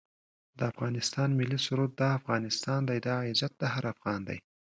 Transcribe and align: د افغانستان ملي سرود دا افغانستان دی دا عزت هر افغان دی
د 0.57 0.59
افغانستان 0.71 1.29
ملي 1.39 1.59
سرود 1.65 1.91
دا 2.01 2.09
افغانستان 2.19 2.79
دی 2.89 2.99
دا 3.07 3.15
عزت 3.27 3.53
هر 3.75 3.83
افغان 3.93 4.19
دی 4.27 4.37